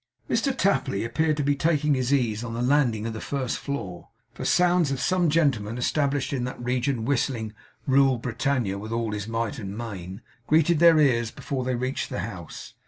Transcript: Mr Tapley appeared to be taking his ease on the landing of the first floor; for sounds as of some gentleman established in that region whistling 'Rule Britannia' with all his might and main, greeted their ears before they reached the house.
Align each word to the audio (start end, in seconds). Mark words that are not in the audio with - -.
Mr 0.27 0.57
Tapley 0.57 1.03
appeared 1.03 1.37
to 1.37 1.43
be 1.43 1.55
taking 1.55 1.93
his 1.93 2.11
ease 2.11 2.43
on 2.43 2.55
the 2.55 2.61
landing 2.63 3.05
of 3.05 3.13
the 3.13 3.21
first 3.21 3.59
floor; 3.59 4.09
for 4.33 4.43
sounds 4.43 4.91
as 4.91 4.93
of 4.93 4.99
some 4.99 5.29
gentleman 5.29 5.77
established 5.77 6.33
in 6.33 6.43
that 6.43 6.59
region 6.59 7.05
whistling 7.05 7.53
'Rule 7.85 8.17
Britannia' 8.17 8.79
with 8.79 8.91
all 8.91 9.11
his 9.11 9.27
might 9.27 9.59
and 9.59 9.77
main, 9.77 10.23
greeted 10.47 10.79
their 10.79 10.97
ears 10.97 11.29
before 11.29 11.63
they 11.63 11.75
reached 11.75 12.09
the 12.09 12.21
house. 12.21 12.73